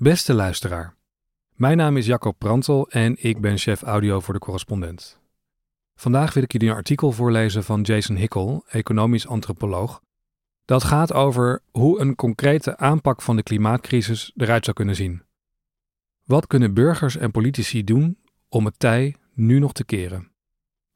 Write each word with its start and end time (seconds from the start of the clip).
Beste 0.00 0.34
luisteraar, 0.34 0.94
mijn 1.54 1.76
naam 1.76 1.96
is 1.96 2.06
Jacob 2.06 2.38
Prantel 2.38 2.88
en 2.88 3.16
ik 3.18 3.40
ben 3.40 3.58
chef 3.58 3.82
audio 3.82 4.20
voor 4.20 4.34
de 4.34 4.40
correspondent. 4.40 5.20
Vandaag 5.94 6.34
wil 6.34 6.42
ik 6.42 6.52
jullie 6.52 6.68
een 6.68 6.74
artikel 6.74 7.12
voorlezen 7.12 7.64
van 7.64 7.80
Jason 7.80 8.16
Hickel, 8.16 8.64
economisch 8.68 9.26
antropoloog, 9.26 10.02
dat 10.64 10.84
gaat 10.84 11.12
over 11.12 11.62
hoe 11.70 12.00
een 12.00 12.14
concrete 12.14 12.76
aanpak 12.76 13.22
van 13.22 13.36
de 13.36 13.42
klimaatcrisis 13.42 14.32
eruit 14.36 14.64
zou 14.64 14.76
kunnen 14.76 14.96
zien. 14.96 15.22
Wat 16.24 16.46
kunnen 16.46 16.74
burgers 16.74 17.16
en 17.16 17.30
politici 17.30 17.84
doen 17.84 18.18
om 18.48 18.64
het 18.64 18.78
tij 18.78 19.16
nu 19.32 19.58
nog 19.58 19.72
te 19.72 19.84
keren? 19.84 20.32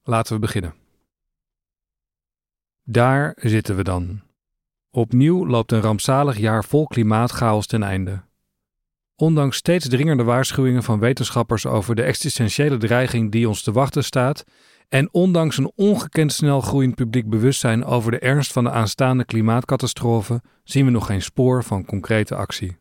Laten 0.03 0.35
we 0.35 0.41
beginnen. 0.41 0.75
Daar 2.83 3.37
zitten 3.41 3.77
we 3.77 3.83
dan. 3.83 4.21
Opnieuw 4.91 5.47
loopt 5.47 5.73
een 5.73 5.81
rampzalig 5.81 6.39
jaar 6.39 6.65
vol 6.65 6.87
klimaatchaos 6.87 7.67
ten 7.67 7.83
einde. 7.83 8.31
Ondanks 9.17 9.57
steeds 9.57 9.89
dringender 9.89 10.27
waarschuwingen 10.27 10.83
van 10.83 10.99
wetenschappers 10.99 11.67
over 11.67 11.95
de 11.95 12.03
existentiële 12.03 12.77
dreiging 12.77 13.33
die 13.33 13.49
ons 13.49 13.63
te 13.63 13.73
wachten 13.73 14.05
staat, 14.05 14.45
en 14.89 15.09
ondanks 15.13 15.59
een 15.59 15.73
ongekend 15.75 16.33
snel 16.33 16.61
groeiend 16.61 16.95
publiek 16.95 17.29
bewustzijn 17.29 17.85
over 17.85 18.11
de 18.11 18.19
ernst 18.19 18.53
van 18.53 18.65
de 18.65 18.71
aanstaande 18.71 19.25
klimaatcatastrofe, 19.25 20.43
zien 20.65 20.85
we 20.85 20.91
nog 20.91 21.07
geen 21.07 21.23
spoor 21.23 21.65
van 21.65 21.85
concrete 21.85 22.35
actie. 22.35 22.77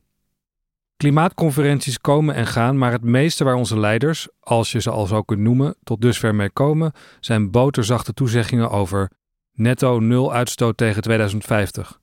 Klimaatconferenties 0.97 1.99
komen 1.99 2.35
en 2.35 2.47
gaan, 2.47 2.77
maar 2.77 2.91
het 2.91 3.03
meeste 3.03 3.43
waar 3.43 3.55
onze 3.55 3.79
leiders, 3.79 4.27
als 4.39 4.71
je 4.71 4.81
ze 4.81 4.89
al 4.89 5.05
zo 5.05 5.21
kunt 5.21 5.39
noemen, 5.39 5.75
tot 5.83 6.01
dusver 6.01 6.35
mee 6.35 6.49
komen, 6.49 6.91
zijn 7.19 7.51
boterzachte 7.51 8.13
toezeggingen 8.13 8.69
over 8.69 9.11
netto 9.53 9.99
nul 9.99 10.33
uitstoot 10.33 10.77
tegen 10.77 11.01
2050. 11.01 11.99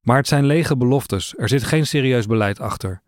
Maar 0.00 0.16
het 0.16 0.28
zijn 0.28 0.44
lege 0.44 0.76
beloftes, 0.76 1.34
er 1.36 1.48
zit 1.48 1.64
geen 1.64 1.86
serieus 1.86 2.26
beleid 2.26 2.60
achter. 2.60 3.02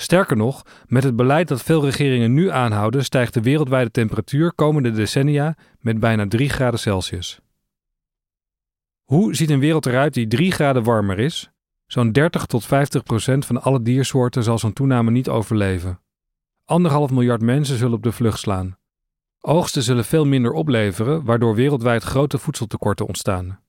Sterker 0.00 0.36
nog, 0.36 0.62
met 0.86 1.02
het 1.02 1.16
beleid 1.16 1.48
dat 1.48 1.62
veel 1.62 1.84
regeringen 1.84 2.32
nu 2.32 2.50
aanhouden, 2.50 3.04
stijgt 3.04 3.34
de 3.34 3.40
wereldwijde 3.40 3.90
temperatuur 3.90 4.52
komende 4.52 4.90
decennia 4.90 5.56
met 5.80 6.00
bijna 6.00 6.28
3 6.28 6.48
graden 6.48 6.78
Celsius. 6.78 7.40
Hoe 9.02 9.34
ziet 9.34 9.50
een 9.50 9.60
wereld 9.60 9.86
eruit 9.86 10.14
die 10.14 10.26
3 10.26 10.52
graden 10.52 10.82
warmer 10.82 11.18
is? 11.18 11.50
Zo'n 11.86 12.12
30 12.12 12.46
tot 12.46 12.66
50 12.66 13.02
procent 13.02 13.46
van 13.46 13.62
alle 13.62 13.82
diersoorten 13.82 14.42
zal 14.42 14.58
zo'n 14.58 14.72
toename 14.72 15.10
niet 15.10 15.28
overleven. 15.28 16.00
Anderhalf 16.64 17.10
miljard 17.10 17.42
mensen 17.42 17.76
zullen 17.76 17.96
op 17.96 18.02
de 18.02 18.12
vlucht 18.12 18.38
slaan. 18.38 18.76
Oogsten 19.40 19.82
zullen 19.82 20.04
veel 20.04 20.24
minder 20.24 20.52
opleveren, 20.52 21.24
waardoor 21.24 21.54
wereldwijd 21.54 22.02
grote 22.02 22.38
voedseltekorten 22.38 23.06
ontstaan. 23.06 23.60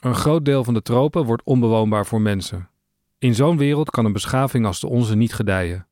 Een 0.00 0.14
groot 0.14 0.44
deel 0.44 0.64
van 0.64 0.74
de 0.74 0.82
tropen 0.82 1.24
wordt 1.24 1.44
onbewoonbaar 1.44 2.06
voor 2.06 2.20
mensen. 2.20 2.68
In 3.18 3.34
zo'n 3.34 3.56
wereld 3.56 3.90
kan 3.90 4.04
een 4.04 4.12
beschaving 4.12 4.66
als 4.66 4.80
de 4.80 4.88
onze 4.88 5.16
niet 5.16 5.34
gedijen. 5.34 5.88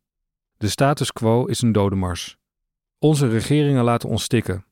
De 0.56 0.69
status 0.69 1.12
quo 1.12 1.44
is 1.44 1.62
een 1.62 1.72
dodemars. 1.72 2.36
Onze 2.98 3.28
regeringen 3.28 3.84
laten 3.84 4.08
ons 4.08 4.22
stikken. 4.22 4.64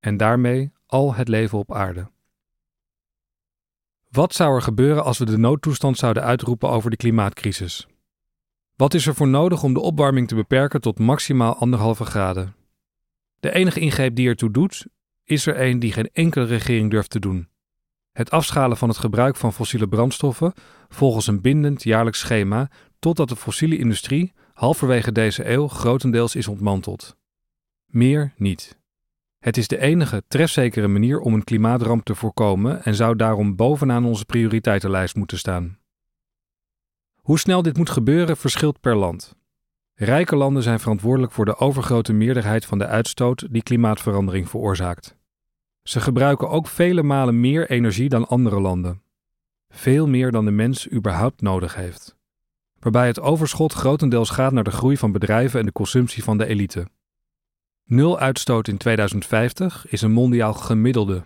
En 0.00 0.16
daarmee 0.16 0.72
al 0.86 1.14
het 1.14 1.28
leven 1.28 1.58
op 1.58 1.72
aarde. 1.72 2.10
Wat 4.10 4.34
zou 4.34 4.54
er 4.54 4.62
gebeuren 4.62 5.04
als 5.04 5.18
we 5.18 5.24
de 5.24 5.38
noodtoestand 5.38 5.98
zouden 5.98 6.22
uitroepen 6.22 6.68
over 6.68 6.90
de 6.90 6.96
klimaatcrisis? 6.96 7.86
Wat 8.74 8.94
is 8.94 9.06
er 9.06 9.14
voor 9.14 9.28
nodig 9.28 9.62
om 9.62 9.74
de 9.74 9.80
opwarming 9.80 10.28
te 10.28 10.34
beperken 10.34 10.80
tot 10.80 10.98
maximaal 10.98 11.56
anderhalve 11.56 12.04
graden? 12.04 12.54
De 13.40 13.54
enige 13.54 13.80
ingreep 13.80 14.14
die 14.14 14.28
ertoe 14.28 14.50
doet, 14.50 14.86
is 15.24 15.46
er 15.46 15.60
een 15.60 15.78
die 15.78 15.92
geen 15.92 16.10
enkele 16.12 16.44
regering 16.44 16.90
durft 16.90 17.10
te 17.10 17.18
doen. 17.18 17.48
Het 18.16 18.30
afschalen 18.30 18.76
van 18.76 18.88
het 18.88 18.98
gebruik 18.98 19.36
van 19.36 19.52
fossiele 19.52 19.88
brandstoffen 19.88 20.52
volgens 20.88 21.26
een 21.26 21.40
bindend 21.40 21.82
jaarlijks 21.82 22.18
schema 22.18 22.70
totdat 22.98 23.28
de 23.28 23.36
fossiele 23.36 23.78
industrie 23.78 24.32
halverwege 24.52 25.12
deze 25.12 25.50
eeuw 25.50 25.68
grotendeels 25.68 26.34
is 26.34 26.48
ontmanteld. 26.48 27.16
Meer 27.86 28.32
niet. 28.36 28.78
Het 29.38 29.56
is 29.56 29.68
de 29.68 29.78
enige 29.78 30.22
trefzekere 30.28 30.88
manier 30.88 31.20
om 31.20 31.34
een 31.34 31.44
klimaatramp 31.44 32.04
te 32.04 32.14
voorkomen 32.14 32.84
en 32.84 32.94
zou 32.94 33.16
daarom 33.16 33.56
bovenaan 33.56 34.04
onze 34.04 34.24
prioriteitenlijst 34.24 35.16
moeten 35.16 35.38
staan. 35.38 35.78
Hoe 37.16 37.38
snel 37.38 37.62
dit 37.62 37.76
moet 37.76 37.90
gebeuren 37.90 38.36
verschilt 38.36 38.80
per 38.80 38.96
land. 38.96 39.36
Rijke 39.94 40.36
landen 40.36 40.62
zijn 40.62 40.80
verantwoordelijk 40.80 41.32
voor 41.32 41.44
de 41.44 41.56
overgrote 41.56 42.12
meerderheid 42.12 42.64
van 42.66 42.78
de 42.78 42.86
uitstoot 42.86 43.46
die 43.50 43.62
klimaatverandering 43.62 44.48
veroorzaakt. 44.48 45.16
Ze 45.88 46.00
gebruiken 46.00 46.48
ook 46.48 46.66
vele 46.66 47.02
malen 47.02 47.40
meer 47.40 47.70
energie 47.70 48.08
dan 48.08 48.28
andere 48.28 48.60
landen. 48.60 49.02
Veel 49.68 50.08
meer 50.08 50.30
dan 50.30 50.44
de 50.44 50.50
mens 50.50 50.90
überhaupt 50.90 51.40
nodig 51.40 51.74
heeft. 51.74 52.16
Waarbij 52.78 53.06
het 53.06 53.20
overschot 53.20 53.72
grotendeels 53.72 54.30
gaat 54.30 54.52
naar 54.52 54.64
de 54.64 54.70
groei 54.70 54.96
van 54.96 55.12
bedrijven 55.12 55.60
en 55.60 55.66
de 55.66 55.72
consumptie 55.72 56.24
van 56.24 56.38
de 56.38 56.46
elite. 56.46 56.88
Nul 57.84 58.18
uitstoot 58.18 58.68
in 58.68 58.76
2050 58.76 59.86
is 59.88 60.02
een 60.02 60.12
mondiaal 60.12 60.54
gemiddelde. 60.54 61.22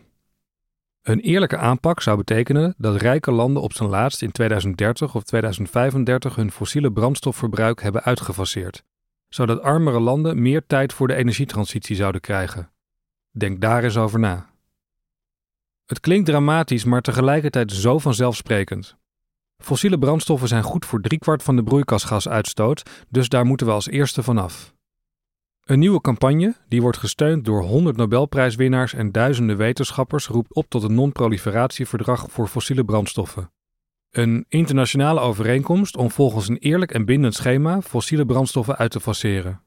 Een 1.02 1.20
eerlijke 1.20 1.56
aanpak 1.56 2.00
zou 2.00 2.16
betekenen 2.16 2.74
dat 2.78 3.00
rijke 3.00 3.30
landen 3.30 3.62
op 3.62 3.72
zijn 3.72 3.88
laatst 3.88 4.22
in 4.22 4.32
2030 4.32 5.14
of 5.14 5.22
2035 5.22 6.34
hun 6.34 6.50
fossiele 6.50 6.92
brandstofverbruik 6.92 7.82
hebben 7.82 8.02
uitgefaseerd, 8.02 8.84
zodat 9.28 9.62
armere 9.62 10.00
landen 10.00 10.42
meer 10.42 10.66
tijd 10.66 10.92
voor 10.92 11.08
de 11.08 11.14
energietransitie 11.14 11.96
zouden 11.96 12.20
krijgen. 12.20 12.70
Denk 13.30 13.60
daar 13.60 13.84
eens 13.84 13.96
over 13.96 14.18
na. 14.18 14.49
Het 15.90 16.00
klinkt 16.00 16.26
dramatisch, 16.26 16.84
maar 16.84 17.00
tegelijkertijd 17.02 17.72
zo 17.72 17.98
vanzelfsprekend. 17.98 18.96
Fossiele 19.58 19.98
brandstoffen 19.98 20.48
zijn 20.48 20.62
goed 20.62 20.84
voor 20.84 21.00
driekwart 21.00 21.42
van 21.42 21.56
de 21.56 21.62
broeikasgasuitstoot, 21.62 22.82
dus 23.08 23.28
daar 23.28 23.44
moeten 23.44 23.66
we 23.66 23.72
als 23.72 23.88
eerste 23.88 24.22
vanaf. 24.22 24.74
Een 25.64 25.78
nieuwe 25.78 26.00
campagne, 26.00 26.54
die 26.68 26.82
wordt 26.82 26.98
gesteund 26.98 27.44
door 27.44 27.62
100 27.62 27.96
Nobelprijswinnaars 27.96 28.94
en 28.94 29.12
duizenden 29.12 29.56
wetenschappers, 29.56 30.26
roept 30.26 30.54
op 30.54 30.66
tot 30.68 30.82
een 30.82 30.94
non-proliferatieverdrag 30.94 32.26
voor 32.30 32.46
fossiele 32.46 32.84
brandstoffen. 32.84 33.52
Een 34.10 34.44
internationale 34.48 35.20
overeenkomst 35.20 35.96
om 35.96 36.10
volgens 36.10 36.48
een 36.48 36.58
eerlijk 36.58 36.92
en 36.92 37.04
bindend 37.04 37.34
schema 37.34 37.82
fossiele 37.82 38.26
brandstoffen 38.26 38.76
uit 38.76 38.90
te 38.90 39.00
faceren. 39.00 39.62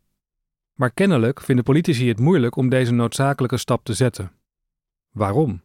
Maar 0.73 0.91
kennelijk 0.91 1.41
vinden 1.41 1.63
politici 1.63 2.07
het 2.07 2.19
moeilijk 2.19 2.55
om 2.55 2.69
deze 2.69 2.94
noodzakelijke 2.94 3.57
stap 3.57 3.85
te 3.85 3.94
zetten. 3.94 4.31
Waarom? 5.11 5.61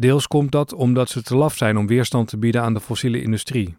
Deels 0.00 0.26
komt 0.26 0.52
dat 0.52 0.72
omdat 0.72 1.08
ze 1.08 1.22
te 1.22 1.36
laf 1.36 1.56
zijn 1.56 1.76
om 1.76 1.86
weerstand 1.86 2.28
te 2.28 2.38
bieden 2.38 2.62
aan 2.62 2.74
de 2.74 2.80
fossiele 2.80 3.22
industrie. 3.22 3.76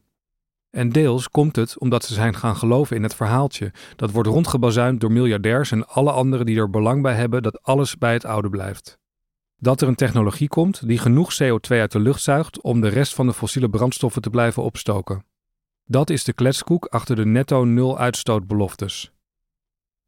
En 0.70 0.90
deels 0.90 1.30
komt 1.30 1.56
het 1.56 1.80
omdat 1.80 2.04
ze 2.04 2.14
zijn 2.14 2.36
gaan 2.36 2.56
geloven 2.56 2.96
in 2.96 3.04
het 3.04 3.16
verhaaltje 3.16 3.72
dat 3.96 4.12
wordt 4.12 4.30
rondgebazuind 4.30 5.00
door 5.00 5.12
miljardairs 5.12 5.72
en 5.72 5.88
alle 5.88 6.12
anderen 6.12 6.46
die 6.46 6.58
er 6.58 6.70
belang 6.70 7.02
bij 7.02 7.16
hebben 7.16 7.44
dat 7.44 7.64
alles 7.64 7.98
bij 7.98 8.14
het 8.14 8.26
oude 8.26 8.50
blijft. 8.50 9.00
Dat 9.58 9.82
er 9.82 9.88
een 9.88 9.96
technologie 9.96 10.48
komt 10.48 10.88
die 10.88 10.98
genoeg 10.98 11.34
CO2 11.34 11.68
uit 11.68 11.92
de 11.92 12.00
lucht 12.00 12.22
zuigt 12.22 12.62
om 12.62 12.82
de 12.82 12.88
rest 12.88 13.14
van 13.14 13.28
de 13.28 13.34
fossiele 13.34 13.70
brandstoffen 13.70 14.22
te 14.22 14.30
blijven 14.30 14.64
opstoken. 14.64 15.26
Dat 15.86 16.10
is 16.10 16.24
de 16.24 16.34
kletskoek 16.34 16.86
achter 16.86 17.16
de 17.16 17.26
netto 17.26 17.64
nul 17.64 17.98
uitstootbeloftes. 17.98 19.12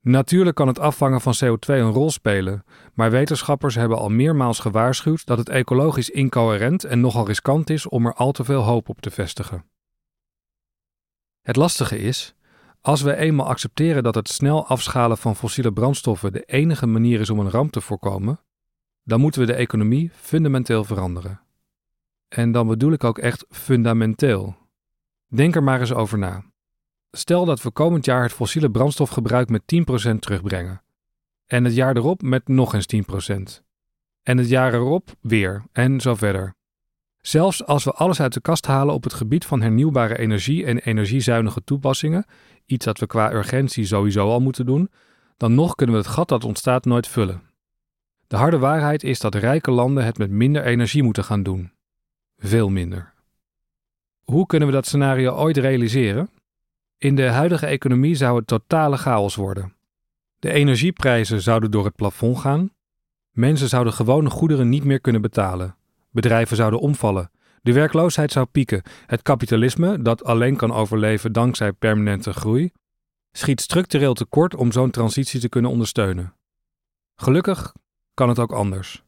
Natuurlijk 0.04 0.56
kan 0.56 0.68
het 0.68 0.80
afvangen 0.80 1.22
van 1.22 1.34
CO2 1.44 1.66
een 1.66 1.92
rol 1.92 2.12
spelen, 2.12 2.64
maar 2.94 3.12
wetenschappers 3.12 3.76
hebben 3.76 3.98
al 3.98 4.10
meermaals 4.10 4.60
gewaarschuwd 4.60 5.26
dat 5.26 5.38
het 5.38 5.50
ecologisch 5.50 6.10
incoherent 6.10 6.84
en 6.84 7.00
nogal 7.00 7.26
riskant 7.26 7.70
is 7.70 7.88
om 7.88 8.06
er 8.06 8.14
al 8.14 8.32
te 8.32 8.44
veel 8.44 8.62
hoop 8.62 8.90
op 8.90 9.02
te 9.02 9.12
vestigen. 9.12 9.66
Het 11.42 11.56
lastige 11.56 11.98
is, 11.98 12.36
als 12.82 13.02
we 13.02 13.16
eenmaal 13.16 13.48
accepteren 13.48 14.04
dat 14.04 14.16
het 14.16 14.30
snel 14.30 14.68
afschalen 14.68 15.18
van 15.18 15.36
fossiele 15.36 15.74
brandstoffen 15.74 16.34
de 16.34 16.44
enige 16.44 16.86
manier 16.86 17.20
is 17.20 17.30
om 17.30 17.40
een 17.40 17.50
ramp 17.50 17.72
te 17.72 17.82
voorkomen, 17.82 18.40
dan 19.04 19.20
moeten 19.20 19.42
we 19.42 19.48
de 19.48 19.54
economie 19.54 20.12
fundamenteel 20.14 20.84
veranderen. 20.84 21.42
En 22.28 22.52
dan 22.52 22.68
bedoel 22.68 22.92
ik 22.92 23.04
ook 23.04 23.18
echt 23.18 23.46
fundamenteel. 23.50 24.56
Denk 25.28 25.56
er 25.56 25.64
maar 25.64 25.80
eens 25.80 25.94
over 25.94 26.18
na. 26.18 26.53
Stel 27.16 27.46
dat 27.46 27.62
we 27.62 27.72
komend 27.72 28.06
jaar 28.06 28.24
het 28.24 28.34
fossiele 28.34 28.72
brandstofgebruik 28.72 29.50
met 29.50 29.62
10% 30.12 30.20
terugbrengen. 30.20 30.82
En 31.46 31.64
het 31.64 31.76
jaar 31.76 31.96
erop 31.96 32.22
met 32.22 32.48
nog 32.48 32.74
eens 32.74 32.86
10%. 33.32 33.64
En 34.24 34.38
het 34.38 34.50
jaar 34.50 34.74
erop 34.74 35.16
weer 35.22 35.64
en 35.72 36.02
zo 36.02 36.16
verder. 36.16 36.56
Zelfs 37.22 37.66
als 37.66 37.84
we 37.84 37.92
alles 37.92 38.20
uit 38.22 38.34
de 38.34 38.42
kast 38.42 38.66
halen 38.66 38.94
op 38.94 39.04
het 39.04 39.14
gebied 39.14 39.46
van 39.46 39.62
hernieuwbare 39.62 40.18
energie 40.18 40.66
en 40.66 40.78
energiezuinige 40.78 41.64
toepassingen, 41.64 42.26
iets 42.66 42.86
dat 42.86 43.00
we 43.00 43.08
qua 43.08 43.34
urgentie 43.34 43.86
sowieso 43.86 44.30
al 44.30 44.42
moeten 44.42 44.66
doen, 44.66 44.90
dan 45.38 45.56
nog 45.56 45.76
kunnen 45.76 45.96
we 45.96 46.02
het 46.02 46.12
gat 46.12 46.28
dat 46.28 46.44
ontstaat 46.44 46.86
nooit 46.86 47.08
vullen. 47.08 47.42
De 48.28 48.36
harde 48.36 48.58
waarheid 48.58 49.04
is 49.04 49.20
dat 49.20 49.36
rijke 49.36 49.72
landen 49.72 50.06
het 50.06 50.18
met 50.18 50.30
minder 50.30 50.66
energie 50.66 51.04
moeten 51.04 51.24
gaan 51.24 51.44
doen. 51.44 51.72
Veel 52.38 52.70
minder. 52.70 53.14
Hoe 54.24 54.46
kunnen 54.46 54.68
we 54.68 54.74
dat 54.74 54.86
scenario 54.86 55.36
ooit 55.36 55.58
realiseren? 55.58 56.30
In 56.98 57.16
de 57.16 57.28
huidige 57.28 57.66
economie 57.66 58.16
zou 58.16 58.38
het 58.38 58.48
totale 58.48 58.98
chaos 58.98 59.36
worden. 59.36 59.74
De 60.40 60.52
energieprijzen 60.52 61.42
zouden 61.42 61.72
door 61.72 61.86
het 61.86 61.96
plafond 61.96 62.38
gaan. 62.38 62.72
Mensen 63.32 63.70
zouden 63.70 63.94
gewone 63.94 64.30
goederen 64.30 64.70
niet 64.70 64.84
meer 64.84 65.00
kunnen 65.00 65.22
betalen. 65.22 65.76
Bedrijven 66.12 66.56
zouden 66.56 66.80
omvallen. 66.80 67.32
De 67.62 67.74
werkloosheid 67.74 68.32
zou 68.32 68.46
pieken. 68.46 68.82
Het 69.06 69.22
kapitalisme, 69.22 70.02
dat 70.02 70.24
alleen 70.24 70.56
kan 70.56 70.74
overleven 70.74 71.32
dankzij 71.32 71.72
permanente 71.72 72.34
groei, 72.34 72.72
schiet 73.32 73.62
structureel 73.62 74.14
tekort 74.14 74.56
om 74.56 74.72
zo'n 74.72 74.92
transitie 74.92 75.40
te 75.40 75.50
kunnen 75.50 75.72
ondersteunen. 75.72 76.34
Gelukkig 77.16 77.74
kan 78.14 78.30
het 78.30 78.40
ook 78.40 78.52
anders. 78.52 79.04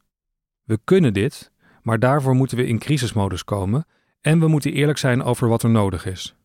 We 0.63 0.79
kunnen 0.83 1.13
dit, 1.13 1.51
maar 1.81 1.99
daarvoor 1.99 2.35
moeten 2.35 2.57
we 2.57 2.67
in 2.67 2.79
crisismodus 2.79 3.43
komen 3.43 3.85
en 4.21 4.39
we 4.39 4.47
moeten 4.47 4.73
eerlijk 4.73 4.97
zijn 4.97 5.23
over 5.23 5.47
wat 5.47 5.63
er 5.63 5.69
nodig 5.69 6.05
is. 6.05 6.35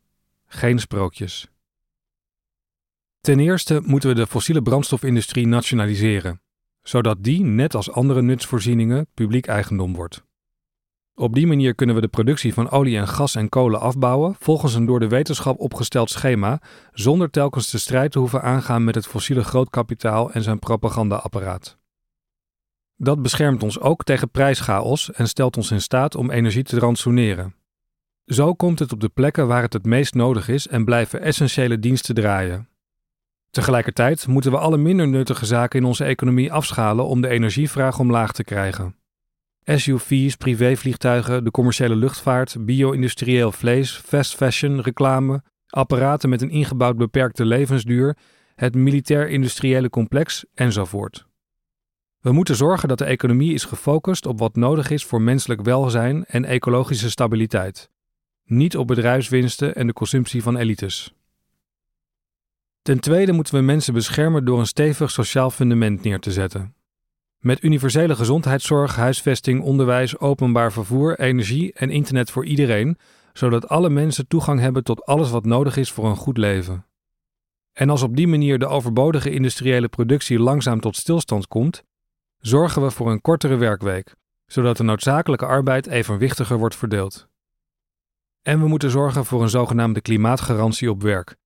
Geen 0.53 0.79
sprookjes. 0.79 1.49
Ten 3.21 3.39
eerste 3.39 3.81
moeten 3.85 4.09
we 4.09 4.15
de 4.15 4.27
fossiele 4.27 4.63
brandstofindustrie 4.63 5.47
nationaliseren, 5.47 6.41
zodat 6.83 7.23
die, 7.23 7.41
net 7.41 7.75
als 7.75 7.91
andere 7.91 8.23
nutsvoorzieningen, 8.23 9.07
publiek 9.15 9.47
eigendom 9.47 9.95
wordt. 9.95 10.25
Op 11.15 11.35
die 11.35 11.47
manier 11.47 11.75
kunnen 11.75 11.95
we 11.95 12.01
de 12.01 12.09
productie 12.09 12.55
van 12.55 12.71
olie 12.71 12.99
en 12.99 13.09
gas 13.09 13.35
en 13.35 13.49
kolen 13.49 13.81
afbouwen 13.81 14.37
volgens 14.39 14.75
een 14.75 14.87
door 14.87 15.01
de 15.01 15.09
wetenschap 15.09 15.59
opgesteld 15.59 16.11
schema, 16.11 16.61
zonder 16.93 17.31
telkens 17.31 17.71
de 17.71 17.79
strijd 17.79 18.13
te 18.13 18.19
hoeven 18.19 18.43
aangaan 18.43 18.85
met 18.85 18.95
het 18.95 19.07
fossiele 19.07 19.45
grootkapitaal 19.45 20.33
en 20.33 20.43
zijn 20.43 20.59
propagandaapparaat. 20.59 21.79
Dat 22.97 23.23
beschermt 23.23 23.63
ons 23.63 23.81
ook 23.81 24.05
tegen 24.05 24.31
prijschaos 24.31 25.13
en 25.13 25.29
stelt 25.29 25.57
ons 25.57 25.71
in 25.71 25.81
staat 25.81 26.15
om 26.15 26.31
energie 26.31 26.65
te 26.65 26.79
rantsoeneren. 26.79 27.55
Zo 28.31 28.55
komt 28.55 28.79
het 28.79 28.93
op 28.93 29.01
de 29.01 29.09
plekken 29.09 29.47
waar 29.47 29.63
het 29.63 29.73
het 29.73 29.85
meest 29.85 30.15
nodig 30.15 30.49
is 30.49 30.69
en 30.69 30.85
blijven 30.85 31.21
essentiële 31.21 31.79
diensten 31.79 32.15
draaien. 32.15 32.69
Tegelijkertijd 33.51 34.27
moeten 34.27 34.51
we 34.51 34.59
alle 34.59 34.77
minder 34.77 35.09
nuttige 35.09 35.47
zaken 35.47 35.79
in 35.81 35.87
onze 35.87 36.05
economie 36.05 36.53
afschalen 36.53 37.07
om 37.07 37.21
de 37.21 37.29
energievraag 37.29 37.99
omlaag 37.99 38.33
te 38.33 38.45
krijgen. 38.45 38.97
SUV's, 39.65 40.37
privévliegtuigen, 40.37 41.45
de 41.45 41.51
commerciële 41.51 41.97
luchtvaart, 41.97 42.57
bio-industrieel 42.65 43.53
vlees, 43.53 43.97
fast 43.97 44.35
fashion, 44.35 44.81
reclame, 44.81 45.43
apparaten 45.67 46.29
met 46.29 46.43
een 46.43 46.51
ingebouwd 46.51 46.97
beperkte 46.97 47.45
levensduur, 47.45 48.17
het 48.55 48.75
militair-industriële 48.75 49.91
complex 49.91 50.45
enzovoort. 50.55 51.27
We 52.21 52.33
moeten 52.33 52.57
zorgen 52.57 52.89
dat 52.89 52.99
de 52.99 53.05
economie 53.05 53.55
is 53.55 53.65
gefocust 53.65 54.27
op 54.27 54.39
wat 54.39 54.57
nodig 54.57 54.91
is 54.91 55.05
voor 55.05 55.23
menselijk 55.23 55.63
welzijn 55.63 56.25
en 56.25 56.45
ecologische 56.45 57.11
stabiliteit, 57.11 57.91
niet 58.51 58.77
op 58.77 58.87
bedrijfswinsten 58.87 59.75
en 59.75 59.87
de 59.87 59.93
consumptie 59.93 60.43
van 60.43 60.57
elites. 60.57 61.15
Ten 62.83 63.01
tweede 63.01 63.33
moeten 63.33 63.55
we 63.55 63.61
mensen 63.61 63.95
beschermen 63.95 64.45
door 64.45 64.59
een 64.59 64.67
stevig 64.67 65.11
sociaal 65.11 65.51
fundament 65.51 66.03
neer 66.03 66.21
te 66.21 66.33
zetten. 66.33 66.75
Met 67.39 67.63
universele 67.63 68.17
gezondheidszorg, 68.17 68.97
huisvesting, 68.97 69.63
onderwijs, 69.63 70.19
openbaar 70.19 70.73
vervoer, 70.73 71.19
energie 71.19 71.73
en 71.73 71.91
internet 71.91 72.31
voor 72.31 72.45
iedereen, 72.45 72.99
zodat 73.33 73.69
alle 73.69 73.91
mensen 73.91 74.27
toegang 74.27 74.61
hebben 74.61 74.85
tot 74.85 75.05
alles 75.05 75.31
wat 75.31 75.45
nodig 75.45 75.77
is 75.77 75.91
voor 75.91 76.05
een 76.05 76.17
goed 76.17 76.37
leven. 76.37 76.87
En 77.73 77.91
als 77.91 78.03
op 78.03 78.17
die 78.17 78.29
manier 78.29 78.59
de 78.59 78.67
overbodige 78.67 79.31
industriële 79.31 79.89
productie 79.89 80.39
langzaam 80.39 80.81
tot 80.81 80.97
stilstand 80.97 81.49
komt, 81.49 81.85
zorgen 82.39 82.83
we 82.83 82.91
voor 82.91 83.11
een 83.11 83.21
kortere 83.21 83.57
werkweek, 83.57 84.15
zodat 84.47 84.77
de 84.77 84.83
noodzakelijke 84.83 85.47
arbeid 85.47 85.87
evenwichtiger 85.87 86.59
wordt 86.59 86.77
verdeeld. 86.77 87.30
En 88.43 88.61
we 88.61 88.69
moeten 88.69 88.91
zorgen 88.91 89.25
voor 89.25 89.43
een 89.43 89.51
zogenaamde 89.51 90.01
klimaatgarantie 90.01 90.91
op 90.91 91.03
werk, 91.03 91.37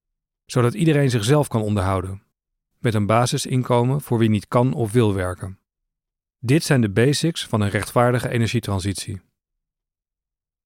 zodat 0.46 0.74
iedereen 0.74 1.10
zichzelf 1.10 1.48
kan 1.48 1.62
onderhouden, 1.62 2.22
met 2.78 2.94
een 2.94 3.06
basisinkomen 3.06 4.00
voor 4.00 4.18
wie 4.18 4.28
niet 4.28 4.48
kan 4.48 4.72
of 4.72 4.92
wil 4.92 5.14
werken. 5.14 5.58
Dit 6.38 6.64
zijn 6.64 6.80
de 6.80 6.90
basics 6.90 7.46
van 7.46 7.60
een 7.60 7.70
rechtvaardige 7.70 8.28
energietransitie. 8.28 9.20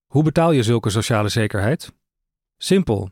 Hoe 0.06 0.22
betaal 0.22 0.50
je 0.50 0.62
zulke 0.62 0.90
sociale 0.90 1.28
zekerheid? 1.28 1.92
Simpel. 2.56 3.10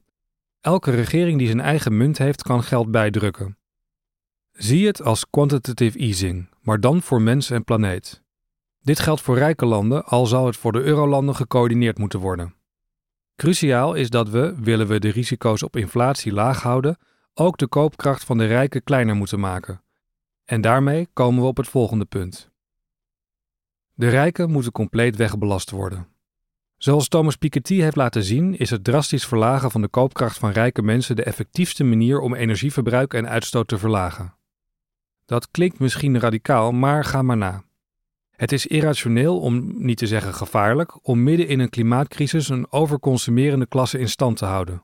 Elke 0.61 0.91
regering 0.91 1.39
die 1.39 1.47
zijn 1.47 1.61
eigen 1.61 1.97
munt 1.97 2.19
heeft, 2.19 2.43
kan 2.43 2.63
geld 2.63 2.91
bijdrukken. 2.91 3.59
Zie 4.53 4.87
het 4.87 5.03
als 5.03 5.31
quantitative 5.31 5.99
easing, 5.99 6.49
maar 6.61 6.81
dan 6.81 7.03
voor 7.03 7.23
mens 7.23 7.51
en 7.51 7.65
planeet. 7.65 8.23
Dit 8.81 8.99
geldt 8.99 9.21
voor 9.21 9.39
rijke 9.39 9.67
landen, 9.67 10.05
al 10.05 10.27
zal 10.27 10.47
het 10.47 10.57
voor 10.57 10.73
de 10.73 10.83
eurolanden 10.83 11.35
gecoördineerd 11.35 11.99
moeten 11.99 12.21
worden. 12.21 12.56
Cruciaal 13.37 13.95
is 13.95 14.11
dat 14.11 14.29
we, 14.29 14.55
willen 14.61 14.87
we 14.87 14.99
de 14.99 15.09
risico's 15.09 15.63
op 15.63 15.77
inflatie 15.77 16.33
laag 16.33 16.63
houden, 16.63 16.99
ook 17.35 17.59
de 17.59 17.67
koopkracht 17.67 18.25
van 18.25 18.39
de 18.39 18.47
rijken 18.47 18.83
kleiner 18.83 19.15
moeten 19.15 19.41
maken. 19.41 19.83
En 20.45 20.61
daarmee 20.61 21.09
komen 21.13 21.43
we 21.43 21.49
op 21.49 21.57
het 21.57 21.69
volgende 21.69 22.05
punt. 22.05 22.51
De 23.95 24.09
rijken 24.09 24.51
moeten 24.51 24.73
compleet 24.73 25.17
wegbelast 25.17 25.71
worden. 25.71 26.09
Zoals 26.77 27.09
Thomas 27.09 27.37
Piketty 27.37 27.81
heeft 27.81 27.97
laten 27.97 28.23
zien, 28.23 28.59
is 28.59 28.71
het 28.71 28.85
drastisch 28.85 29.27
verlagen 29.27 29.71
van 29.71 29.81
de 29.81 29.89
koopkracht 29.89 30.39
van 30.39 30.51
rijke 30.51 30.83
mensen 30.83 31.17
de 31.17 31.25
effectiefste 31.25 31.85
manier 31.85 32.21
om 32.21 32.35
energieverbruik 32.35 33.15
en 33.15 33.29
uitstoot 33.29 33.69
te 33.69 33.79
verlagen. 33.79 34.35
Dat 35.25 35.51
klinkt 35.51 35.79
misschien 35.79 36.21
radicaal, 36.21 36.73
maar 36.73 37.05
ga 37.05 37.23
maar 37.23 37.37
na. 37.37 37.66
Het 38.37 38.53
is 38.53 38.67
irrationeel, 38.67 39.41
om 39.41 39.73
niet 39.85 39.99
te 39.99 40.07
zeggen 40.07 40.35
gevaarlijk, 40.35 41.07
om 41.07 41.23
midden 41.23 41.49
in 41.49 41.61
een 41.61 41.69
klimaatcrisis 41.69 42.49
een 42.49 42.73
overconsumerende 42.73 43.67
klasse 43.67 43.99
in 43.99 44.09
stand 44.09 44.37
te 44.37 44.45
houden. 44.45 44.83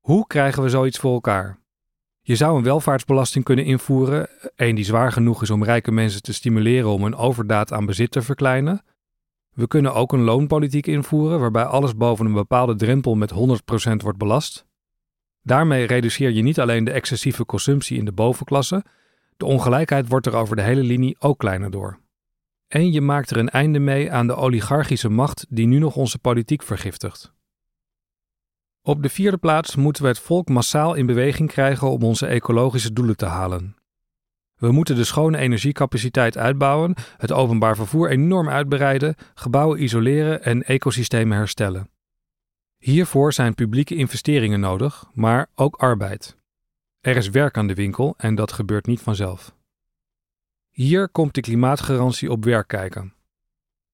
Hoe 0.00 0.26
krijgen 0.26 0.62
we 0.62 0.68
zoiets 0.68 0.98
voor 0.98 1.12
elkaar? 1.12 1.58
Je 2.20 2.36
zou 2.36 2.56
een 2.56 2.62
welvaartsbelasting 2.62 3.44
kunnen 3.44 3.64
invoeren, 3.64 4.28
een 4.56 4.74
die 4.74 4.84
zwaar 4.84 5.12
genoeg 5.12 5.42
is 5.42 5.50
om 5.50 5.64
rijke 5.64 5.92
mensen 5.92 6.22
te 6.22 6.32
stimuleren 6.32 6.90
om 6.90 7.04
een 7.04 7.16
overdaad 7.16 7.72
aan 7.72 7.86
bezit 7.86 8.10
te 8.10 8.22
verkleinen. 8.22 8.82
We 9.52 9.66
kunnen 9.66 9.94
ook 9.94 10.12
een 10.12 10.22
loonpolitiek 10.22 10.86
invoeren 10.86 11.40
waarbij 11.40 11.64
alles 11.64 11.96
boven 11.96 12.26
een 12.26 12.32
bepaalde 12.32 12.74
drempel 12.74 13.14
met 13.14 13.32
100% 13.32 13.36
wordt 13.96 14.18
belast. 14.18 14.66
Daarmee 15.42 15.86
reduceer 15.86 16.30
je 16.30 16.42
niet 16.42 16.60
alleen 16.60 16.84
de 16.84 16.90
excessieve 16.90 17.46
consumptie 17.46 17.98
in 17.98 18.04
de 18.04 18.12
bovenklasse, 18.12 18.84
de 19.36 19.44
ongelijkheid 19.44 20.08
wordt 20.08 20.26
er 20.26 20.34
over 20.34 20.56
de 20.56 20.62
hele 20.62 20.82
linie 20.82 21.16
ook 21.18 21.38
kleiner 21.38 21.70
door. 21.70 21.98
En 22.68 22.92
je 22.92 23.00
maakt 23.00 23.30
er 23.30 23.36
een 23.36 23.50
einde 23.50 23.78
mee 23.78 24.12
aan 24.12 24.26
de 24.26 24.34
oligarchische 24.34 25.08
macht 25.08 25.46
die 25.48 25.66
nu 25.66 25.78
nog 25.78 25.96
onze 25.96 26.18
politiek 26.18 26.62
vergiftigt. 26.62 27.32
Op 28.82 29.02
de 29.02 29.08
vierde 29.08 29.36
plaats 29.36 29.76
moeten 29.76 30.02
we 30.02 30.08
het 30.08 30.18
volk 30.18 30.48
massaal 30.48 30.94
in 30.94 31.06
beweging 31.06 31.48
krijgen 31.48 31.90
om 31.90 32.02
onze 32.02 32.26
ecologische 32.26 32.92
doelen 32.92 33.16
te 33.16 33.26
halen. 33.26 33.76
We 34.54 34.72
moeten 34.72 34.96
de 34.96 35.04
schone 35.04 35.38
energiecapaciteit 35.38 36.38
uitbouwen, 36.38 36.94
het 37.16 37.32
openbaar 37.32 37.76
vervoer 37.76 38.10
enorm 38.10 38.48
uitbreiden, 38.48 39.14
gebouwen 39.34 39.82
isoleren 39.82 40.42
en 40.42 40.62
ecosystemen 40.62 41.36
herstellen. 41.36 41.90
Hiervoor 42.78 43.32
zijn 43.32 43.54
publieke 43.54 43.94
investeringen 43.94 44.60
nodig, 44.60 45.04
maar 45.12 45.50
ook 45.54 45.76
arbeid. 45.76 46.36
Er 47.00 47.16
is 47.16 47.30
werk 47.30 47.56
aan 47.56 47.66
de 47.66 47.74
winkel 47.74 48.14
en 48.16 48.34
dat 48.34 48.52
gebeurt 48.52 48.86
niet 48.86 49.00
vanzelf. 49.00 49.54
Hier 50.74 51.08
komt 51.08 51.34
de 51.34 51.40
klimaatgarantie 51.40 52.30
op 52.30 52.44
werk 52.44 52.68
kijken. 52.68 53.14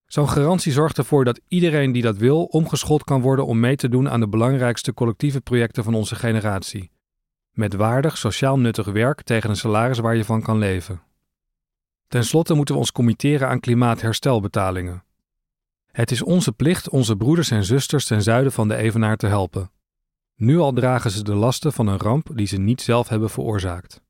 Zo'n 0.07 0.29
garantie 0.29 0.73
zorgt 0.73 0.99
ervoor 0.99 1.25
dat 1.25 1.41
iedereen 1.49 1.93
die 1.93 2.03
dat 2.03 2.17
wil 2.17 2.45
omgeschoold 2.45 3.05
kan 3.05 3.21
worden 3.21 3.47
om 3.47 3.61
mee 3.61 3.77
te 3.77 3.89
doen 3.89 4.09
aan 4.09 4.21
de 4.21 4.29
belangrijkste 4.29 4.95
collectieve 4.95 5.41
projecten 5.41 5.85
van 5.85 5.95
onze 5.95 6.15
generatie. 6.15 6.91
Met 7.51 7.75
waardig, 7.75 8.19
sociaal 8.19 8.59
nuttig 8.59 8.87
werk 8.87 9.23
tegen 9.23 9.51
een 9.51 9.57
salaris 9.57 9.99
waar 9.99 10.17
je 10.17 10.25
van 10.25 10.43
kan 10.43 10.59
leven. 10.59 11.03
Ten 12.09 12.25
slotte 12.25 12.55
moeten 12.55 12.75
we 12.75 12.81
ons 12.81 12.93
committeren 12.93 13.49
aan 13.49 13.61
klimaatherstelbetalingen. 13.61 15.05
Het 15.87 16.11
is 16.11 16.23
onze 16.23 16.53
plicht 16.53 16.89
onze 16.89 17.17
broeders 17.17 17.51
en 17.51 17.65
zusters 17.65 18.07
ten 18.07 18.23
zuiden 18.23 18.53
van 18.53 18.69
de 18.69 18.77
Evenaar 18.77 19.17
te 19.17 19.27
helpen. 19.27 19.71
Nu 20.35 20.59
al 20.59 20.73
dragen 20.73 21.11
ze 21.11 21.23
de 21.23 21.35
lasten 21.35 21.73
van 21.73 21.87
een 21.87 21.99
ramp 21.99 22.31
die 22.35 22.47
ze 22.47 22.57
niet 22.57 22.81
zelf 22.81 23.09
hebben 23.09 23.31
veroorzaakt. 23.31 24.03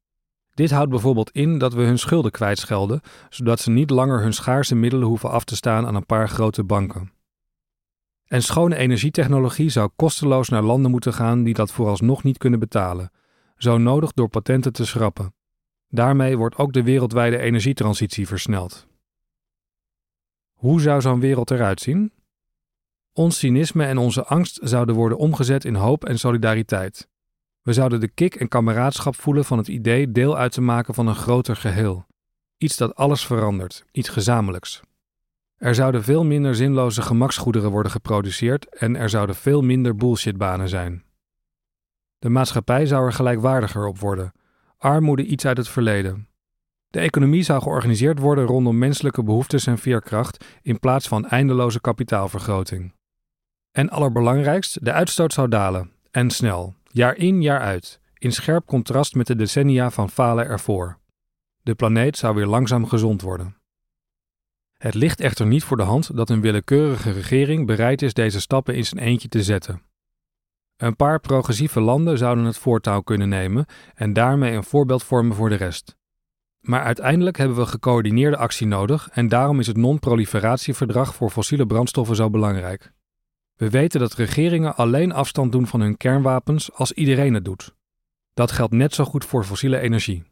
Dit 0.60 0.70
houdt 0.70 0.90
bijvoorbeeld 0.90 1.30
in 1.30 1.58
dat 1.58 1.72
we 1.74 1.82
hun 1.82 1.98
schulden 1.98 2.30
kwijtschelden, 2.30 3.00
zodat 3.28 3.60
ze 3.60 3.70
niet 3.70 3.90
langer 3.90 4.20
hun 4.22 4.32
schaarse 4.32 4.74
middelen 4.74 5.08
hoeven 5.08 5.30
af 5.30 5.44
te 5.44 5.56
staan 5.56 5.86
aan 5.86 5.94
een 5.94 6.06
paar 6.06 6.28
grote 6.28 6.64
banken. 6.64 7.12
En 8.26 8.42
schone 8.42 8.76
energietechnologie 8.76 9.68
zou 9.68 9.90
kosteloos 9.96 10.48
naar 10.48 10.62
landen 10.62 10.90
moeten 10.90 11.12
gaan 11.12 11.42
die 11.42 11.54
dat 11.54 11.72
vooralsnog 11.72 12.22
niet 12.22 12.38
kunnen 12.38 12.58
betalen, 12.58 13.10
zo 13.56 13.78
nodig 13.78 14.12
door 14.12 14.28
patenten 14.28 14.72
te 14.72 14.86
schrappen. 14.86 15.34
Daarmee 15.88 16.36
wordt 16.36 16.56
ook 16.56 16.72
de 16.72 16.82
wereldwijde 16.82 17.38
energietransitie 17.38 18.26
versneld. 18.26 18.86
Hoe 20.52 20.80
zou 20.80 21.00
zo'n 21.00 21.20
wereld 21.20 21.50
eruit 21.50 21.80
zien? 21.80 22.12
Ons 23.12 23.38
cynisme 23.38 23.84
en 23.84 23.98
onze 23.98 24.24
angst 24.24 24.58
zouden 24.62 24.94
worden 24.94 25.18
omgezet 25.18 25.64
in 25.64 25.74
hoop 25.74 26.04
en 26.04 26.18
solidariteit. 26.18 27.09
We 27.62 27.72
zouden 27.72 28.00
de 28.00 28.08
kick 28.08 28.34
en 28.34 28.48
kameraadschap 28.48 29.16
voelen 29.16 29.44
van 29.44 29.58
het 29.58 29.68
idee 29.68 30.12
deel 30.12 30.36
uit 30.36 30.52
te 30.52 30.60
maken 30.60 30.94
van 30.94 31.06
een 31.06 31.14
groter 31.14 31.56
geheel. 31.56 32.06
Iets 32.58 32.76
dat 32.76 32.94
alles 32.94 33.26
verandert, 33.26 33.84
iets 33.92 34.08
gezamenlijks. 34.08 34.80
Er 35.56 35.74
zouden 35.74 36.02
veel 36.02 36.24
minder 36.24 36.54
zinloze 36.54 37.02
gemaksgoederen 37.02 37.70
worden 37.70 37.92
geproduceerd 37.92 38.74
en 38.74 38.96
er 38.96 39.08
zouden 39.08 39.36
veel 39.36 39.62
minder 39.62 39.96
bullshitbanen 39.96 40.68
zijn. 40.68 41.04
De 42.18 42.28
maatschappij 42.28 42.86
zou 42.86 43.06
er 43.06 43.12
gelijkwaardiger 43.12 43.86
op 43.86 43.98
worden, 43.98 44.32
armoede 44.78 45.24
iets 45.24 45.46
uit 45.46 45.56
het 45.56 45.68
verleden. 45.68 46.28
De 46.88 47.00
economie 47.00 47.42
zou 47.42 47.62
georganiseerd 47.62 48.18
worden 48.18 48.44
rondom 48.44 48.78
menselijke 48.78 49.22
behoeftes 49.22 49.66
en 49.66 49.78
veerkracht 49.78 50.44
in 50.62 50.78
plaats 50.78 51.08
van 51.08 51.26
eindeloze 51.26 51.80
kapitaalvergroting. 51.80 52.94
En 53.70 53.90
allerbelangrijkst, 53.90 54.84
de 54.84 54.92
uitstoot 54.92 55.32
zou 55.32 55.48
dalen, 55.48 55.90
en 56.10 56.30
snel, 56.30 56.74
jaar 56.92 57.16
in 57.16 57.42
jaar 57.42 57.60
uit, 57.60 58.00
in 58.18 58.32
scherp 58.32 58.66
contrast 58.66 59.14
met 59.14 59.26
de 59.26 59.36
decennia 59.36 59.90
van 59.90 60.10
falen 60.10 60.46
ervoor. 60.46 60.98
De 61.62 61.74
planeet 61.74 62.16
zou 62.16 62.34
weer 62.34 62.46
langzaam 62.46 62.86
gezond 62.86 63.22
worden. 63.22 63.56
Het 64.76 64.94
ligt 64.94 65.20
echter 65.20 65.46
niet 65.46 65.64
voor 65.64 65.76
de 65.76 65.82
hand 65.82 66.16
dat 66.16 66.30
een 66.30 66.40
willekeurige 66.40 67.10
regering 67.10 67.66
bereid 67.66 68.02
is 68.02 68.14
deze 68.14 68.40
stappen 68.40 68.74
in 68.74 68.84
zijn 68.84 69.04
eentje 69.04 69.28
te 69.28 69.42
zetten. 69.42 69.82
Een 70.76 70.96
paar 70.96 71.20
progressieve 71.20 71.80
landen 71.80 72.18
zouden 72.18 72.44
het 72.44 72.58
voortouw 72.58 73.00
kunnen 73.00 73.28
nemen 73.28 73.66
en 73.94 74.12
daarmee 74.12 74.52
een 74.52 74.64
voorbeeld 74.64 75.02
vormen 75.02 75.36
voor 75.36 75.48
de 75.48 75.54
rest. 75.54 75.96
Maar 76.60 76.82
uiteindelijk 76.82 77.36
hebben 77.36 77.56
we 77.56 77.66
gecoördineerde 77.66 78.36
actie 78.36 78.66
nodig 78.66 79.08
en 79.12 79.28
daarom 79.28 79.60
is 79.60 79.66
het 79.66 79.76
non-proliferatieverdrag 79.76 81.14
voor 81.14 81.30
fossiele 81.30 81.66
brandstoffen 81.66 82.16
zo 82.16 82.30
belangrijk. 82.30 82.92
We 83.60 83.70
weten 83.70 84.00
dat 84.00 84.14
regeringen 84.14 84.76
alleen 84.76 85.12
afstand 85.12 85.52
doen 85.52 85.66
van 85.66 85.80
hun 85.80 85.96
kernwapens 85.96 86.72
als 86.72 86.92
iedereen 86.92 87.34
het 87.34 87.44
doet. 87.44 87.74
Dat 88.34 88.52
geldt 88.52 88.72
net 88.72 88.94
zo 88.94 89.04
goed 89.04 89.24
voor 89.24 89.44
fossiele 89.44 89.78
energie. 89.78 90.24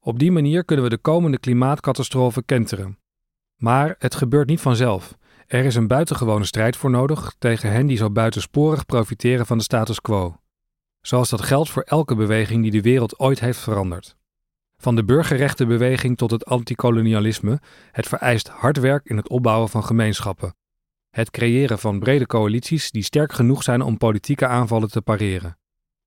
Op 0.00 0.18
die 0.18 0.32
manier 0.32 0.64
kunnen 0.64 0.84
we 0.84 0.90
de 0.90 0.98
komende 0.98 1.38
klimaatcatastrofe 1.38 2.42
kenteren. 2.42 2.98
Maar 3.56 3.94
het 3.98 4.14
gebeurt 4.14 4.48
niet 4.48 4.60
vanzelf. 4.60 5.16
Er 5.46 5.64
is 5.64 5.74
een 5.74 5.86
buitengewone 5.86 6.44
strijd 6.44 6.76
voor 6.76 6.90
nodig 6.90 7.34
tegen 7.38 7.72
hen 7.72 7.86
die 7.86 7.96
zo 7.96 8.10
buitensporig 8.10 8.86
profiteren 8.86 9.46
van 9.46 9.58
de 9.58 9.64
status 9.64 10.00
quo. 10.00 10.36
Zoals 11.00 11.30
dat 11.30 11.42
geldt 11.42 11.70
voor 11.70 11.82
elke 11.82 12.14
beweging 12.14 12.62
die 12.62 12.70
de 12.70 12.82
wereld 12.82 13.18
ooit 13.18 13.40
heeft 13.40 13.58
veranderd. 13.58 14.16
Van 14.76 14.96
de 14.96 15.04
burgerrechtenbeweging 15.04 16.16
tot 16.16 16.30
het 16.30 16.44
antikolonialisme, 16.44 17.60
het 17.92 18.06
vereist 18.06 18.48
hard 18.48 18.76
werk 18.76 19.06
in 19.06 19.16
het 19.16 19.28
opbouwen 19.28 19.68
van 19.68 19.84
gemeenschappen. 19.84 20.54
Het 21.14 21.30
creëren 21.30 21.78
van 21.78 21.98
brede 21.98 22.26
coalities 22.26 22.90
die 22.90 23.02
sterk 23.02 23.32
genoeg 23.32 23.62
zijn 23.62 23.82
om 23.82 23.96
politieke 23.96 24.46
aanvallen 24.46 24.90
te 24.90 25.02
pareren. 25.02 25.58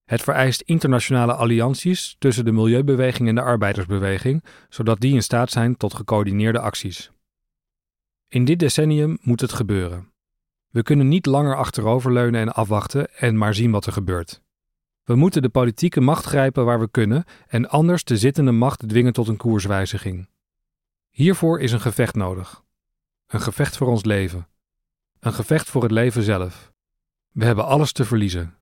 Het 0.06 0.22
vereist 0.22 0.62
internationale 0.62 1.34
allianties 1.34 2.16
tussen 2.20 2.46
de 2.46 2.52
milieubeweging 2.52 3.28
en 3.28 3.36
de 3.36 3.42
arbeidersbeweging, 3.42 4.44
zodat 4.70 5.00
die 5.00 5.14
in 5.14 5.24
staat 5.24 5.52
zijn 5.52 5.78
tot 5.78 5.94
gecoördineerde 5.94 6.60
acties. 6.60 7.12
In 8.28 8.46
dit 8.46 8.60
decennium 8.60 9.18
moet 9.22 9.42
het 9.42 9.54
gebeuren. 9.54 10.12
We 10.70 10.84
kunnen 10.84 11.08
niet 11.08 11.26
langer 11.26 11.56
achteroverleunen 11.56 12.42
en 12.42 12.54
afwachten 12.54 13.16
en 13.16 13.38
maar 13.38 13.54
zien 13.54 13.72
wat 13.72 13.86
er 13.86 13.94
gebeurt. 13.94 14.42
We 15.04 15.16
moeten 15.16 15.42
de 15.42 15.50
politieke 15.50 16.02
macht 16.02 16.26
grijpen 16.26 16.66
waar 16.66 16.80
we 16.80 16.90
kunnen 16.92 17.24
en 17.48 17.70
anders 17.70 18.04
de 18.04 18.18
zittende 18.18 18.52
macht 18.52 18.90
dwingen 18.90 19.14
tot 19.14 19.28
een 19.28 19.38
koerswijziging. 19.38 20.30
Hiervoor 21.10 21.60
is 21.60 21.72
een 21.72 21.82
gevecht 21.82 22.16
nodig. 22.16 22.64
Een 23.28 23.42
gevecht 23.42 23.78
voor 23.78 23.88
ons 23.88 24.04
leven. 24.04 24.48
Een 25.20 25.34
gevecht 25.34 25.70
voor 25.70 25.84
het 25.84 25.92
leven 25.92 26.24
zelf. 26.24 26.72
We 27.32 27.46
hebben 27.46 27.66
alles 27.66 27.92
te 27.92 28.06
verliezen 28.06 28.58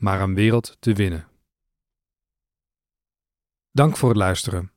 maar 0.00 0.20
een 0.20 0.34
wereld 0.34 0.76
te 0.80 0.92
winnen. 0.92 1.26
Dank 3.72 3.96
voor 3.96 4.08
het 4.08 4.18
luisteren. 4.18 4.72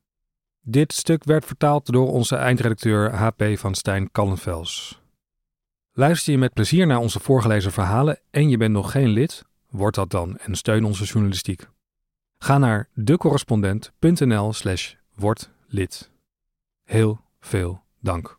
Dit 0.60 0.92
stuk 0.92 1.24
werd 1.24 1.44
vertaald 1.44 1.92
door 1.92 2.12
onze 2.12 2.36
eindredacteur 2.36 3.14
HP 3.14 3.58
van 3.58 3.74
Stijn 3.74 4.10
Kallenvels. 4.10 5.02
Luister 5.92 6.32
je 6.32 6.38
met 6.38 6.52
plezier 6.52 6.86
naar 6.86 6.98
onze 6.98 7.20
voorgelezen 7.20 7.72
verhalen 7.72 8.20
en 8.30 8.48
je 8.48 8.56
bent 8.56 8.72
nog 8.72 8.90
geen 8.90 9.08
lid? 9.08 9.44
Word 9.70 9.94
dat 9.94 10.10
dan 10.10 10.38
en 10.38 10.54
steun 10.54 10.84
onze 10.84 11.04
journalistiek. 11.04 11.68
Ga 12.38 12.58
naar 12.58 12.88
decorrespondent.nl/slash 12.94 14.94
word 15.14 15.50
lid. 15.66 16.10
Heel 16.84 17.20
veel 17.40 17.82
dank. 18.00 18.38